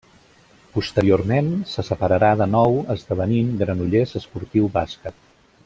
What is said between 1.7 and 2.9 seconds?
se separarà de nou